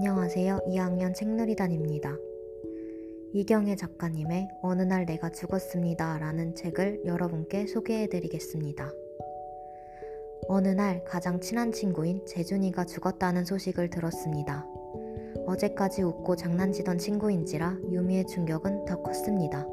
[0.00, 0.60] 안녕하세요.
[0.68, 2.16] 2학년 책놀이단입니다.
[3.32, 6.18] 이경혜 작가님의 어느 날 내가 죽었습니다.
[6.18, 8.92] 라는 책을 여러분께 소개해 드리겠습니다.
[10.46, 14.64] 어느 날 가장 친한 친구인 재준이가 죽었다는 소식을 들었습니다.
[15.46, 19.66] 어제까지 웃고 장난치던 친구인지라 유미의 충격은 더 컸습니다.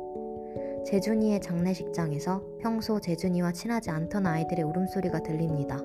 [0.87, 5.77] 재준이의 장례식장에서 평소 재준이와 친하지 않던 아이들의 울음소리가 들립니다.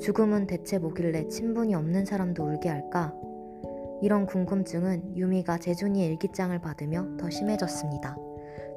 [0.00, 3.14] 죽음은 대체 뭐길래 친분이 없는 사람도 울게 할까?
[4.02, 8.16] 이런 궁금증은 유미가 재준이의 일기장을 받으며 더 심해졌습니다.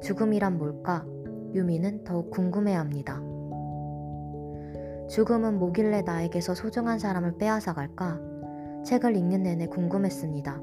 [0.02, 1.04] 죽음이란 뭘까?
[1.52, 3.20] 유미는 더욱 궁금해합니다.
[5.08, 8.20] 죽음은 뭐길래 나에게서 소중한 사람을 빼앗아 갈까?
[8.84, 10.62] 책을 읽는 내내 궁금했습니다.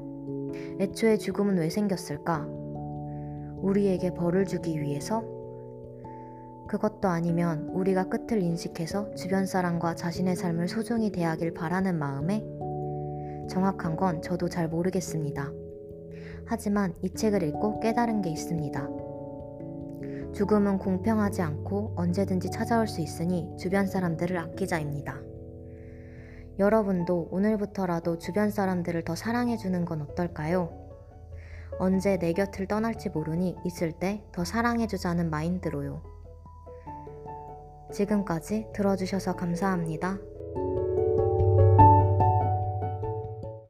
[0.80, 2.46] 애초에 죽음은 왜 생겼을까?
[3.60, 5.22] 우리에게 벌을 주기 위해서?
[6.66, 12.44] 그것도 아니면 우리가 끝을 인식해서 주변 사람과 자신의 삶을 소중히 대하길 바라는 마음에
[13.48, 15.52] 정확한 건 저도 잘 모르겠습니다.
[16.46, 18.88] 하지만 이 책을 읽고 깨달은 게 있습니다.
[20.32, 25.20] 죽음은 공평하지 않고 언제든지 찾아올 수 있으니 주변 사람들을 아끼자입니다.
[26.58, 30.70] 여러분도 오늘부터라도 주변 사람들을 더 사랑해주는 건 어떨까요?
[31.78, 36.02] 언제 내 곁을 떠날지 모르니 있을 때 더 사랑해주자는 마인드로요.
[37.92, 40.18] 지금까지 들어주셔서 감사합니다.